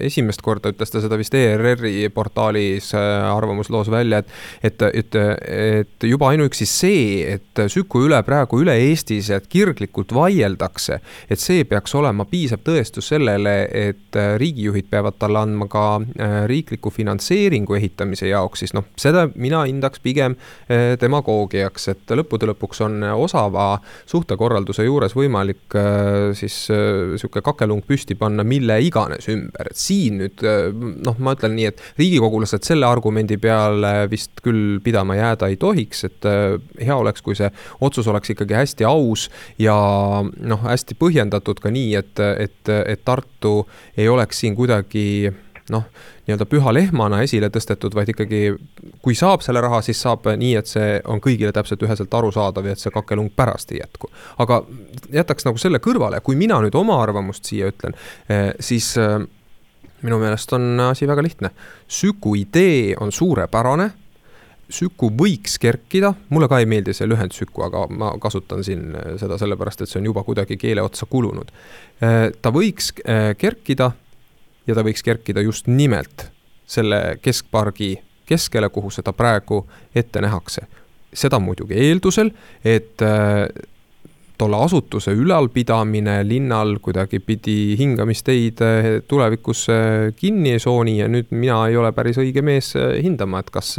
[0.00, 5.18] esimest korda, ütles ta seda vist ERR-i portaalis arvamusloos välja, et, et, et,
[5.50, 11.64] et juba ainuüksi see, et Süku üle praegu üle Eestis, et kirglikult vaieldakse, et see
[11.68, 15.86] peaks olema piisav tõestus sellele, et riigijuhid peavad talle andma ka
[16.50, 20.36] riikliku finantseeringu ehitamise jaoks, siis noh, seda mina mina hindaks pigem
[20.70, 23.72] eh, demagoogiaks, et lõppude lõpuks on osava
[24.10, 30.20] suhtekorralduse juures võimalik eh, siis eh, sihuke kakelung püsti panna mille iganes ümber, et siin
[30.20, 30.44] nüüd
[31.04, 36.04] noh, ma ütlen nii, et riigikogulased selle argumendi peale vist küll pidama jääda ei tohiks,
[36.08, 36.28] et
[36.80, 37.50] hea oleks, kui see
[37.82, 39.28] otsus oleks ikkagi hästi aus
[39.60, 39.76] ja
[40.22, 43.64] noh, hästi põhjendatud ka nii, et, et, et Tartu
[43.98, 45.30] ei oleks siin kuidagi
[45.70, 45.86] noh,
[46.26, 48.40] nii-öelda püha lehmana esile tõstetud, vaid ikkagi
[49.02, 52.76] kui saab selle raha, siis saab nii, et see on kõigile täpselt üheselt arusaadav ja
[52.76, 54.10] et see kakelung pärast ei jätku.
[54.38, 54.62] aga
[55.12, 57.96] jätaks nagu selle kõrvale, kui mina nüüd oma arvamust siia ütlen,
[58.28, 59.16] eh, siis eh,
[60.02, 61.50] minu meelest on asi väga lihtne.
[61.88, 63.90] Süku idee on suurepärane
[64.70, 69.16] Süku võiks kerkida, mulle ka ei meeldi see lühend Süku, aga ma kasutan siin eh,
[69.18, 71.50] seda sellepärast, et see on juba kuidagi keele otsa kulunud.
[72.42, 72.94] ta võiks
[73.36, 73.90] kerkida
[74.66, 76.30] ja ta võiks kerkida just nimelt
[76.70, 77.96] selle keskpargi
[78.30, 79.64] keskele, kuhu seda praegu
[79.94, 80.66] ette nähakse.
[81.10, 82.28] seda muidugi eeldusel,
[82.64, 83.48] et äh,
[84.38, 91.32] tolle asutuse ülalpidamine linnal kuidagi pidi hingamisteid äh, tulevikus äh, kinni ei sooni ja nüüd
[91.34, 93.74] mina ei ole päris õige mees hindama, et kas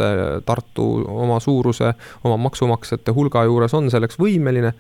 [0.46, 0.90] Tartu
[1.24, 1.94] oma suuruse,
[2.28, 4.74] oma maksumaksjate hulga juures on selleks võimeline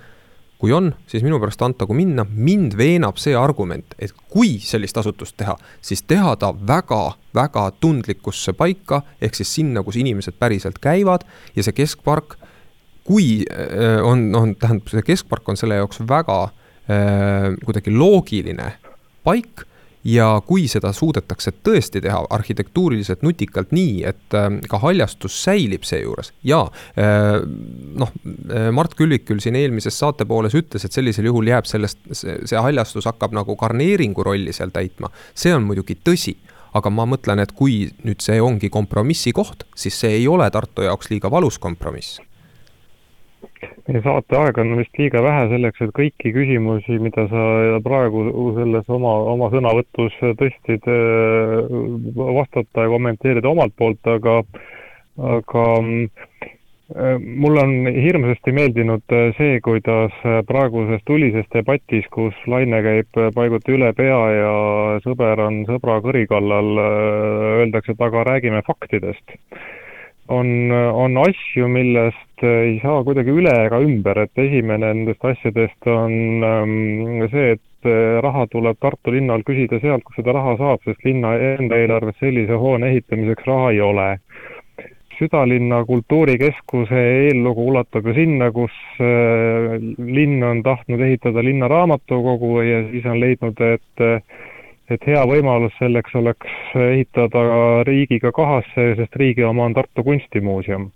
[0.61, 5.33] kui on, siis minu pärast antagu minna, mind veenab see argument, et kui sellist asutust
[5.41, 11.65] teha, siis teha ta väga-väga tundlikusse paika, ehk siis sinna, kus inimesed päriselt käivad ja
[11.65, 12.37] see keskpark,
[13.07, 18.75] kui äh, on, on, tähendab, see keskpark on selle jaoks väga äh, kuidagi loogiline
[19.25, 19.65] paik
[20.03, 26.31] ja kui seda suudetakse tõesti teha arhitektuuriliselt nutikalt nii, et äh, ka haljastus säilib seejuures
[26.47, 26.63] ja
[26.99, 27.41] äh,
[28.01, 32.01] noh, äh, Mart Külvik küll siin eelmises saate pooles ütles, et sellisel juhul jääb sellest,
[32.15, 35.11] see haljastus hakkab nagu garneeringu rolli seal täitma.
[35.35, 36.35] see on muidugi tõsi
[36.77, 40.85] aga ma mõtlen, et kui nüüd see ongi kompromissi koht, siis see ei ole Tartu
[40.87, 42.21] jaoks liiga valus kompromiss
[43.87, 47.43] meie saate aega on vist liiga vähe selleks, et kõiki küsimusi, mida sa
[47.85, 48.25] praegu
[48.57, 51.67] selles oma, oma sõnavõtus tõstsid, äh,
[52.39, 54.37] vastata ja kommenteerida omalt poolt, aga,
[55.35, 60.15] aga äh, mulle on hirmsasti meeldinud see, kuidas
[60.47, 64.55] praeguses tulises debatis, kus laine käib paiguti üle pea ja
[65.05, 69.37] sõber on sõbra kõri kallal, äh, öeldakse, et aga räägime faktidest
[70.31, 76.45] on, on asju, millest ei saa kuidagi üle ega ümber, et esimene nendest asjadest on
[76.47, 81.03] ähm, see, et äh, raha tuleb Tartu linnal küsida sealt, kus seda raha saab, sest
[81.07, 84.09] linna enda eelarves sellise hoone ehitamiseks raha ei ole.
[85.21, 93.05] südalinna kultuurikeskuse eellugu ulatub ju sinna, kus äh, linn on tahtnud ehitada linnaraamatukogu ja siis
[93.05, 94.47] on leidnud, et äh,
[94.91, 97.43] et hea võimalus selleks oleks ehitada
[97.87, 100.91] riigiga kahasse, sest riigi oma on Tartu Kunstimuuseum.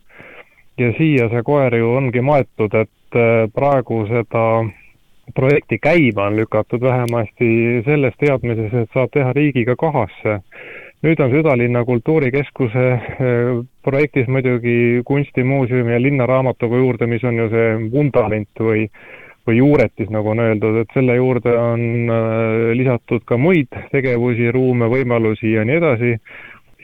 [0.78, 4.66] ja siia see koer ju ongi maetud, et äh, praegu seda
[5.36, 10.42] projekti käima on lükatud vähemasti selles teadmises, et saab teha riigiga kahasse.
[11.06, 17.92] nüüd on Südalinna kultuurikeskuse äh, projektis muidugi kunstimuuseumi ja linnaraamatukogu juurde, mis on ju see
[17.92, 18.90] vundament või
[19.48, 24.90] või juuretis, nagu on öeldud, et selle juurde on äh, lisatud ka muid tegevusi, ruume,
[24.92, 26.14] võimalusi ja nii edasi,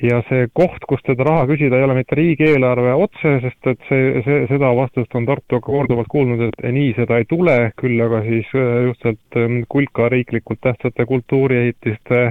[0.02, 4.22] ja see koht, kust seda raha küsida, ei ole mitte riigieelarve otse, sest et see,
[4.26, 8.24] see, seda vastust on Tartu ka korduvalt kuulnud, et nii seda ei tule, küll aga
[8.26, 12.24] siis äh, just sealt ähm, kulka riiklikult tähtsate kultuuriehitiste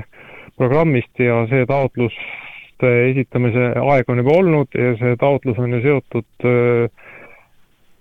[0.58, 6.48] programmist ja see taotluste esitamise aeg on juba olnud ja see taotlus on ju seotud
[6.50, 7.08] äh,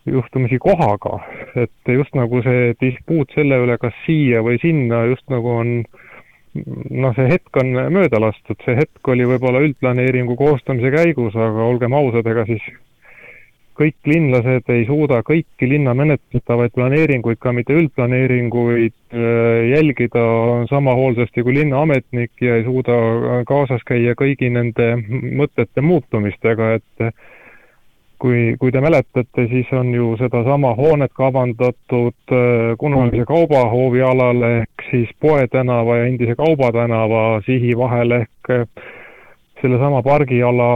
[0.07, 1.19] juhtumisi kohaga,
[1.59, 5.73] et just nagu see dispuut selle üle, kas siia või sinna, just nagu on
[6.55, 11.93] noh, see hetk on mööda lastud, see hetk oli võib-olla üldplaneeringu koostamise käigus, aga olgem
[11.97, 12.63] ausad, ega siis
[13.79, 20.23] kõik linlased ei suuda kõiki linna menetletavaid planeeringuid, ka mitte üldplaneeringuid äh, jälgida.
[20.71, 22.97] Sama hoolsasti kui linnaametnik ja ei suuda
[23.47, 24.91] kaasas käia kõigi nende
[25.39, 27.13] mõtete muutumistega, et
[28.19, 34.85] kui, kui te mäletate, siis on ju sedasama hoonet kavandatud äh, kunagise kaubahoovi alale ehk
[34.89, 38.65] siis Poe tänava ja endise Kauba tänava sihi vahel ehk äh,
[39.61, 40.69] sellesama pargiala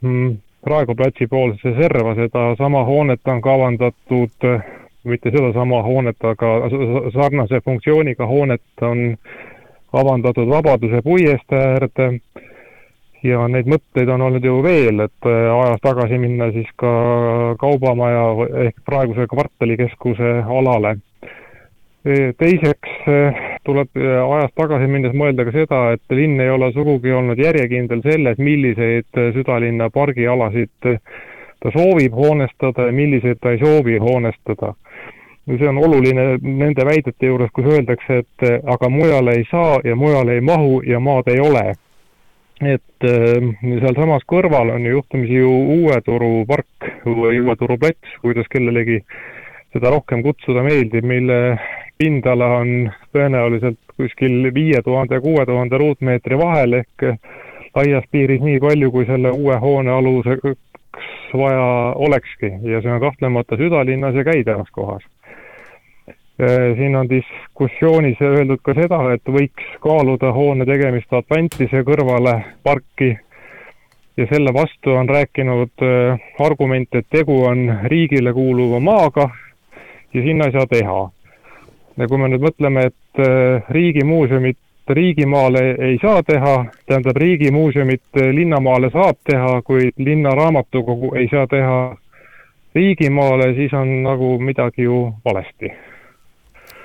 [0.00, 4.64] mm, Raekoja platsi poolsesse serva, sedasama hoonet on kavandatud, äh,
[5.04, 6.56] mitte sedasama hoonet, aga
[7.14, 9.16] sarnase funktsiooniga hoonet on
[9.92, 12.08] kavandatud Vabaduse puiestee äärde
[13.26, 16.92] ja neid mõtteid on olnud ju veel, et äh, ajas tagasi minna siis ka
[17.60, 18.24] Kaubamaja
[18.66, 20.96] ehk praeguse kvartalikeskuse alale.
[22.06, 26.70] E, teiseks äh, tuleb äh, ajas tagasi minnes mõelda ka seda, et linn ei ole
[26.74, 33.98] sugugi olnud järjekindel selles, milliseid südalinna pargialasid ta soovib hoonestada ja milliseid ta ei soovi
[33.98, 34.74] hoonestada.
[35.46, 40.34] see on oluline nende väidete juures, kus öeldakse, et aga mujale ei saa ja mujale
[40.34, 41.74] ei mahu ja maad ei ole.
[42.64, 43.48] Et äh,
[43.82, 49.02] sealsamas kõrval on ju juhtumisi ju Uue Turu park või Uue Turu plats, kuidas kellelegi
[49.74, 51.58] seda rohkem kutsuda meeldib, mille
[51.98, 57.04] pindala on tõenäoliselt kuskil viie tuhande ja kuue tuhande ruutmeetri vahel ehk
[57.76, 60.56] laias piiris nii palju, kui selle uue hoone aluseks
[61.36, 65.04] vaja olekski ja see on kahtlemata südalinnas ja käidavas kohas.
[66.76, 73.14] Siin on diskussioonis öeldud ka seda, et võiks kaaluda hoone tegemist Atlantise kõrvale parki
[74.16, 79.30] ja selle vastu on rääkinud äh, argument, et tegu on riigile kuuluva maaga
[80.14, 81.00] ja sinna ei saa teha
[81.96, 88.90] ja kui me nüüd mõtleme, et äh, riigimuuseumit riigimaale ei saa teha, tähendab, riigimuuseumit linnamaale
[88.92, 91.96] saab teha, kuid linnaraamatukogu ei saa teha
[92.74, 95.72] riigimaale, siis on nagu midagi ju valesti.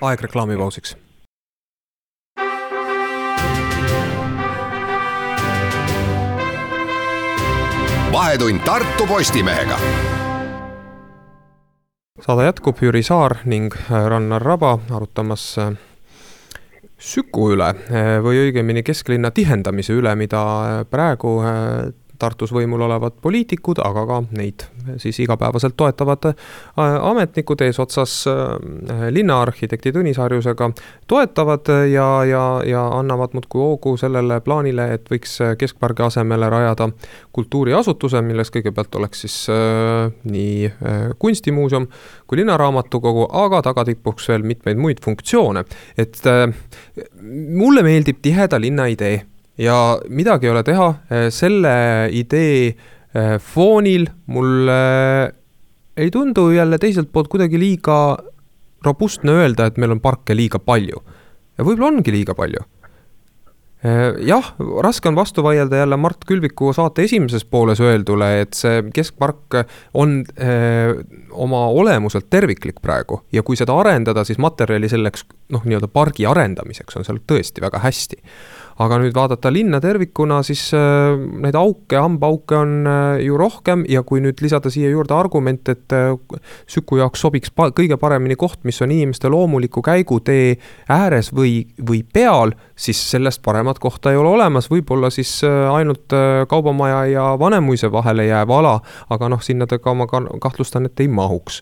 [0.01, 0.97] Aeg reklaamipausiks.
[8.11, 9.77] vahetund Tartu Postimehega
[12.21, 15.71] saade jätkub, Jüri Saar ning äh, Rannar Raba arutamas äh,
[17.01, 20.43] Süku üle äh, või õigemini kesklinna tihendamise üle, mida
[20.91, 21.39] praegu
[22.21, 24.65] Tartus võimul olevad poliitikud, aga ka neid
[25.01, 26.35] siis igapäevaselt toetavad äh,
[27.01, 30.71] ametnikud eesotsas äh, linnaarhitekti Tõnis Harjusega
[31.07, 36.89] toetavad ja, ja, ja annavad muudkui hoogu sellele plaanile, et võiks keskpargi asemele rajada
[37.33, 40.71] kultuuriasutuse, milles kõigepealt oleks siis äh, nii
[41.19, 41.87] kunstimuuseum
[42.27, 45.63] kui linnaraamatukogu, aga tagatipuks veel mitmeid muid funktsioone.
[45.97, 46.17] et
[47.49, 49.30] mulle meeldib tiheda linna idee
[49.61, 49.77] ja
[50.09, 51.75] midagi ei ole teha, eh, selle
[52.17, 54.81] idee eh, foonil mulle
[55.97, 58.17] ei tundu jälle teiselt poolt kuidagi liiga
[58.85, 61.03] robustne öelda, et meil on parke liiga palju.
[61.57, 62.63] ja võib-olla ongi liiga palju.
[63.81, 64.47] Eh, jah,
[64.85, 69.57] raske on vastu vaielda jälle Mart Külviku saate esimeses pooles öeldule, et see keskpark
[69.93, 75.89] on öö, oma olemuselt terviklik praegu ja kui seda arendada, siis materjali selleks noh, nii-öelda
[75.89, 78.21] pargi arendamiseks on seal tõesti väga hästi
[78.79, 84.03] aga nüüd vaadata linna tervikuna, siis äh, neid auke, hambaauke on äh, ju rohkem ja
[84.07, 86.13] kui nüüd lisada siia juurde argument, et äh,
[86.71, 90.55] Süku jaoks sobiks pa kõige paremini koht, mis on inimeste loomuliku käigutee
[90.91, 96.13] ääres või, või peal, siis sellest paremat kohta ei ole olemas, võib-olla siis ainult
[96.49, 98.77] Kaubamaja ja Vanemuise vahele jääv ala,
[99.11, 101.61] aga noh, sinna ta ka ma kahtlustan, et ei mahuks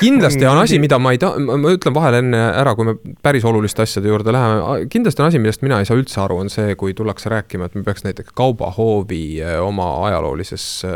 [0.00, 2.94] kindlasti on asi, mida ma ei taha, ma ütlen vahele enne ära, kui me
[3.24, 6.50] päris oluliste asjade juurde läheme, kindlasti on asi, millest mina ei saa üldse aru, on
[6.52, 10.92] see, kui tullakse rääkima, et me peaks näiteks kaubahoovi äh, oma ajaloolises äh,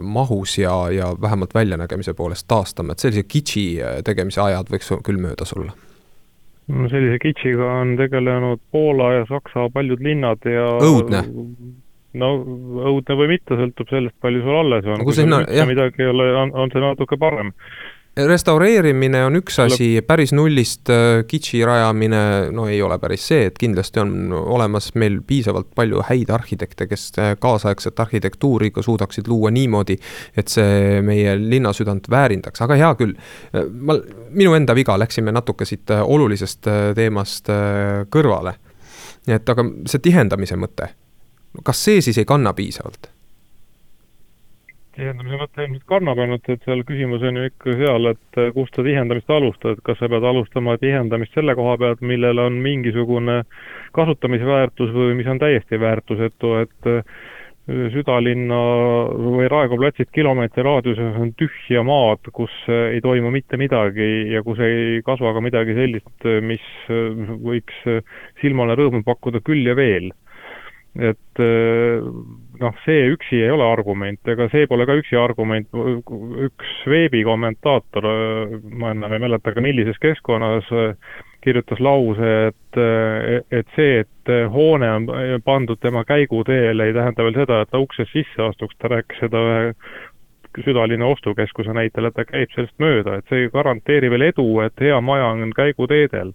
[0.00, 5.22] mahus ja, ja vähemalt väljanägemise poolest taastama, et sellise kitši äh, tegemise ajad võiks küll
[5.22, 5.76] möödas olla.
[6.72, 11.24] Sellise kitšiga on tegelenud Poola ja Saksa paljud linnad ja õudne
[12.18, 12.34] no
[12.90, 15.00] õudne või mitte, sõltub sellest, palju sul alles on.
[15.00, 15.68] No, kui sinna, jah.
[15.68, 17.52] midagi ei ole, on, on see natuke parem
[18.16, 22.20] restaureerimine on üks asi, päris nullist äh, kitši rajamine,
[22.52, 27.06] no ei ole päris see, et kindlasti on olemas meil piisavalt palju häid arhitekte, kes
[27.18, 29.96] äh, kaasaegset arhitektuuri ka suudaksid luua niimoodi,
[30.36, 33.16] et see meie linnasüdant väärindaks, aga hea küll.
[33.56, 33.96] Äh, ma,
[34.30, 37.48] minu enda viga, läksime natuke siit olulisest teemast
[38.12, 38.58] kõrvale.
[39.26, 40.88] et aga see tihendamise mõte
[41.64, 43.10] kas see siis ei kanna piisavalt?
[44.92, 48.84] tihendamise mõte ilmselt kannab, ainult et seal küsimus on ju ikka seal, et kust sa
[48.84, 53.42] tihendamist alustad, kas sa pead alustama tihendamist selle koha pealt, millel on mingisugune
[53.96, 57.16] kasutamisväärtus või mis on täiesti väärtusetu, et eh,
[57.94, 58.58] südalinna
[59.22, 64.60] või Raekoja platsid kilomeetri raadiuses on tühja maad, kus ei toimu mitte midagi ja kus
[64.66, 66.66] ei kasva ka midagi sellist, mis
[67.46, 67.78] võiks
[68.42, 70.10] silmale rõõmu pakkuda küll ja veel
[71.00, 72.04] et äh,
[72.60, 78.56] noh, see üksi ei ole argument, ega see pole ka üksi argument, üks veebikommentaator, äh,
[78.76, 82.76] ma enam ei mäleta ka millises keskkonnas, äh, kirjutas lause, et,
[83.50, 85.08] et see, et hoone on
[85.42, 89.40] pandud tema käiguteele, ei tähenda veel seda, et ta uksest sisse astuks, ta rääkis seda
[89.48, 89.64] ühe
[90.62, 94.84] südalinna ostukeskuse näitel, et ta käib sellest mööda, et see ei garanteeri veel edu, et
[94.86, 96.30] hea maja on käiguteedel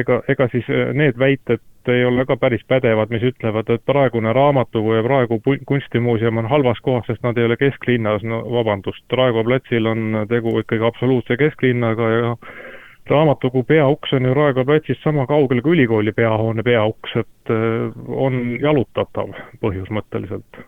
[0.00, 4.98] ega, ega siis need väited ei ole ka päris pädevad, mis ütlevad, et praegune raamatukogu
[4.98, 9.86] ja praegu kunstimuuseum on halvas kohas, sest nad ei ole kesklinnas, no vabandust, Raekoja platsil
[9.88, 12.34] on tegu ikkagi absoluutse kesklinnaga ja
[13.08, 18.58] raamatukogu peauks on ju Raekoja platsist sama kaugel kui ülikooli peahoone peauks, et äh, on
[18.60, 19.32] jalutatav
[19.64, 20.60] põhjusmõtteliselt.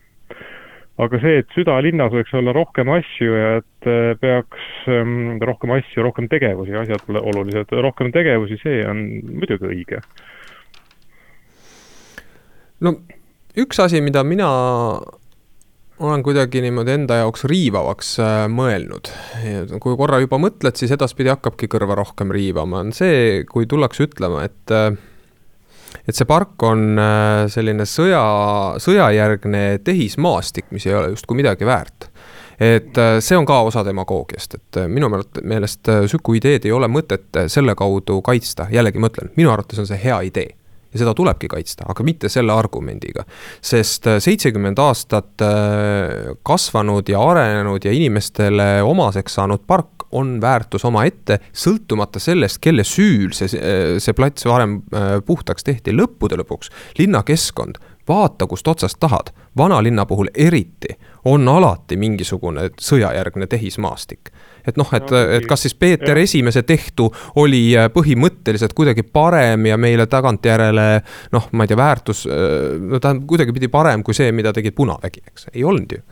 [0.98, 6.02] Aga see, et südalinnas võiks olla rohkem asju ja et äh, peaks ähm, rohkem asju,
[6.06, 10.02] rohkem tegevusi, asjad pole olulised, rohkem tegevusi, see on muidugi õige.
[12.80, 12.96] no
[13.60, 14.50] üks asi, mida mina
[16.00, 19.12] olen kuidagi niimoodi enda jaoks riivavaks äh, mõelnud.
[19.80, 24.44] kui korra juba mõtled, siis edaspidi hakkabki kõrva rohkem riivama, on see, kui tullakse ütlema,
[24.48, 24.92] et äh,
[26.06, 28.22] et see park on äh, selline sõja,
[28.82, 32.10] sõjajärgne tehismaastik, mis ei ole justkui midagi väärt.
[32.60, 37.72] Et see on ka osa demagoogiast, et minu meelest Süku ideed ei ole mõtet selle
[37.72, 40.50] kaudu kaitsta, jällegi ma ütlen, minu arvates on see hea idee.
[40.90, 43.24] Ja seda tulebki kaitsta, aga mitte selle argumendiga.
[43.62, 50.84] sest äh, seitsekümmend aastat äh, kasvanud ja arenenud ja inimestele omaseks saanud park on väärtus
[50.84, 53.48] omaette, sõltumata sellest, kelle süül see,
[54.02, 57.80] see plats varem äh, puhtaks tehti, lõppude lõpuks linnakeskkond
[58.10, 64.32] vaata kust otsast tahad, vanalinna puhul eriti, on alati mingisugune sõjajärgne tehismaastik.
[64.66, 66.22] et noh, et, et kas siis Peeter ja.
[66.22, 67.08] Esimese tehtu
[67.40, 70.88] oli äh, põhimõtteliselt kuidagi parem ja meile tagantjärele
[71.32, 74.76] noh, ma ei tea, väärtus, äh, no ta on kuidagipidi parem kui see, mida tegid
[74.76, 76.02] Punavägi, eks, ei olnud ju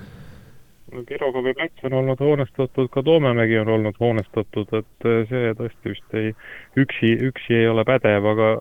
[1.09, 6.17] Kirogovi plats on olnud hoonestatud, ka Toomemägi on olnud hoonestatud, et äh, see tõesti vist
[6.17, 6.33] ei,
[6.81, 8.53] üksi, üksi ei ole pädev, aga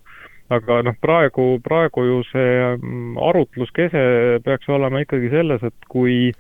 [0.53, 4.03] aga noh, praegu, praegu ju see mm, arutluskese
[4.45, 6.31] peaks olema ikkagi selles, et kui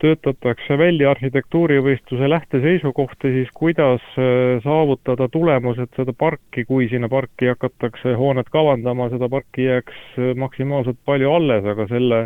[0.00, 8.16] töötatakse välja arhitektuurivõistluse lähteseisukohti, siis kuidas äh, saavutada tulemused seda parki, kui sinna parki hakatakse
[8.16, 12.22] hoonet kavandama, seda parki jääks äh, maksimaalselt palju alles, aga selle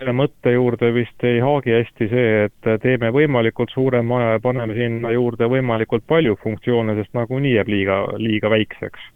[0.00, 4.74] selle mõtte juurde vist ei haagi hästi see, et teeme võimalikult suure maja ja paneme
[4.78, 9.10] sinna juurde võimalikult palju funktsioone, sest nagunii jääb liiga, liiga väikseks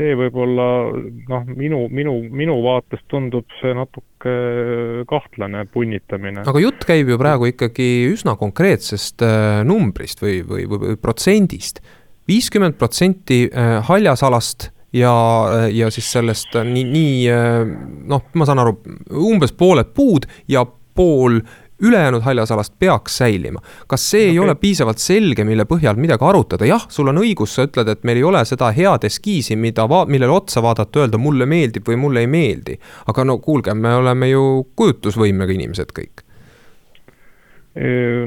[0.00, 0.66] see võib-olla
[1.28, 4.34] noh, minu, minu, minu vaatest tundub see natuke
[5.10, 6.44] kahtlane punnitamine.
[6.48, 11.82] aga jutt käib ju praegu ikkagi üsna konkreetsest äh, numbrist või, või, või, protsendist.
[12.30, 15.14] viiskümmend protsenti äh, haljasalast ja,
[15.54, 17.16] äh, ja siis sellest nii, nii
[18.10, 18.76] noh, ma saan aru,
[19.30, 20.64] umbes pooled puud ja
[20.94, 21.40] pool
[21.80, 23.60] ülejäänud haljasalast peaks säilima.
[23.86, 24.30] kas see okay.
[24.30, 28.04] ei ole piisavalt selge, mille põhjal midagi arutada, jah, sul on õigus, sa ütled, et
[28.04, 32.24] meil ei ole seda head eskiisi, mida millele otsa vaadata, öelda mulle meeldib või mulle
[32.24, 32.78] ei meeldi.
[33.06, 36.24] aga no kuulge, me oleme ju kujutlusvõimega inimesed kõik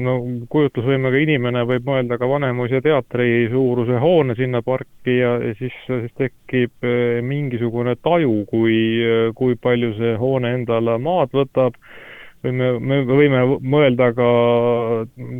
[0.00, 0.14] no
[0.48, 6.88] kujutlusvõimega inimene võib mõelda ka Vanemuise teatri suuruse hoone sinna parki ja siis, siis tekib
[7.22, 8.78] mingisugune taju, kui,
[9.36, 11.76] kui palju see hoone endale maad võtab.
[12.44, 14.26] Võime, me võime mõelda ka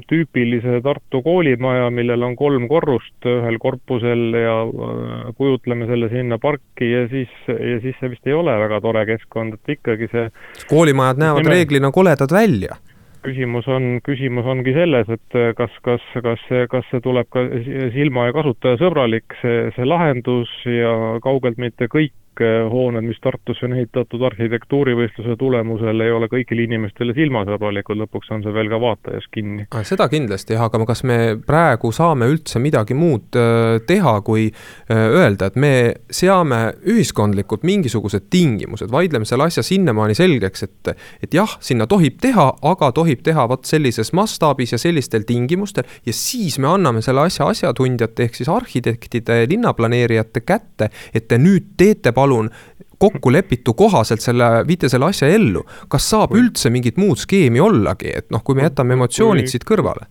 [0.08, 6.88] tüüpilise Tartu koolimaja, millel on kolm korrust ühel korpusel ja äh, kujutleme selle sinna parki
[6.94, 10.26] ja siis, ja siis see vist ei ole väga tore keskkond, et ikkagi see
[10.72, 11.56] koolimajad näevad nime...
[11.58, 12.80] reeglina koledad välja
[13.24, 17.46] küsimus on, küsimus ongi selles, et kas, kas, kas see, kas see tuleb ka
[17.94, 20.92] silma- ja kasutajasõbralik, see, see lahendus ja
[21.24, 27.98] kaugelt mitte kõik hooned, mis Tartusse on ehitatud arhitektuurivõistluse tulemusel, ei ole kõigile inimestele silmasõbralikud,
[28.02, 29.66] lõpuks on see veel ka vaatajas kinni.
[29.86, 35.04] seda kindlasti jah, aga kas me praegu saame üldse midagi muud eh, teha, kui eh,
[35.04, 35.72] öelda, et me
[36.10, 36.60] seame
[36.90, 42.90] ühiskondlikult mingisugused tingimused, vaidleme selle asja sinnamaani selgeks, et et jah, sinna tohib teha, aga
[42.92, 48.28] tohib teha vot sellises mastaabis ja sellistel tingimustel ja siis me anname selle asja asjatundjate
[48.28, 52.50] ehk siis arhitektide, linnaplaneerijate kätte, et te nüüd teete palun palun
[52.98, 55.64] kokkulepitu kohaselt selle, viite selle asja ellu.
[55.88, 60.08] kas saab üldse mingit muud skeemi ollagi, et noh, kui me jätame emotsioonid siit kõrvale?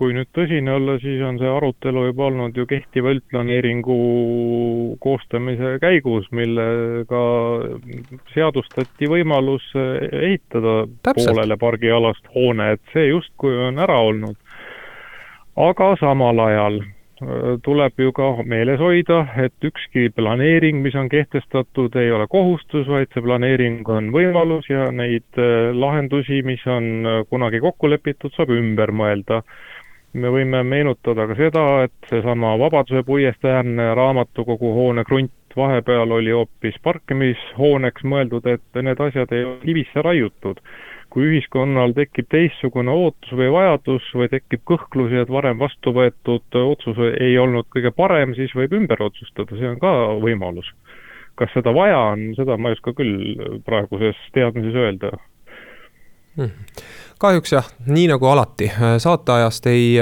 [0.00, 3.96] kui nüüd tõsine olla, siis on see arutelu juba olnud ju kehtiva üldplaneeringu
[5.04, 7.20] koostamise käigus, millega
[8.32, 11.34] seadustati võimalus ehitada Täpselt.
[11.34, 14.40] poolele pargialast hoone, et see justkui on ära olnud.
[15.68, 16.80] aga samal ajal
[17.62, 23.10] tuleb ju ka meeles hoida, et ükski planeering, mis on kehtestatud, ei ole kohustus, vaid
[23.12, 28.54] see planeering on võimalus ja neid äh, lahendusi, mis on äh, kunagi kokku lepitud, saab
[28.56, 29.42] ümber mõelda.
[30.12, 36.32] me võime meenutada ka seda, et seesama Vabaduse puiestee äärne raamatukogu hoone krunt vahepeal oli
[36.34, 40.58] hoopis parkimishooneks mõeldud, et need asjad ei ole kivisse raiutud
[41.10, 47.00] kui ühiskonnal tekib teistsugune ootus või vajadus või tekib kõhklusi, et varem vastu võetud otsus
[47.10, 49.92] ei olnud kõige parem, siis võib ümber otsustada, see on ka
[50.22, 50.70] võimalus.
[51.40, 55.14] kas seda vaja on, seda ma ei oska küll praeguses teadmises öelda
[56.36, 56.50] hmm..
[57.20, 59.98] Kahjuks jah, nii nagu alati, saateajast ei,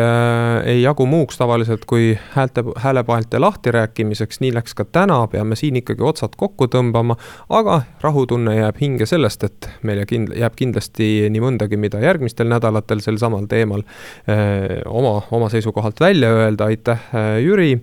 [0.64, 6.04] ei jagu muuks tavaliselt kui häälte, häälepaelte lahtirääkimiseks, nii läks ka täna, peame siin ikkagi
[6.06, 7.16] otsad kokku tõmbama.
[7.48, 13.02] aga rahutunne jääb hinge sellest, et meile kind-, jääb kindlasti nii mõndagi, mida järgmistel nädalatel
[13.02, 17.10] sel samal teemal öö, oma, oma seisukohalt välja öelda, aitäh,
[17.42, 17.80] Jüri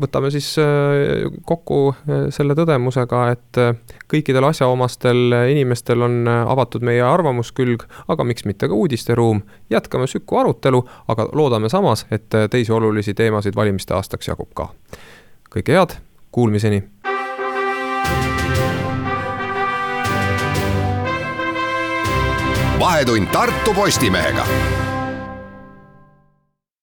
[0.00, 3.72] võtame siis äh, kokku äh, selle tõdemusega, et äh,
[4.10, 9.42] kõikidel asjaomastel inimestel on avatud meie arvamuskülg, aga miks mitte ka uudisteruum.
[9.70, 14.68] jätkame Süku arutelu, aga loodame samas, et teisi olulisi teemasid valimiste aastaks jagub ka.
[15.50, 15.98] kõike head,
[16.32, 16.82] kuulmiseni.
[22.78, 24.46] vahetund Tartu Postimehega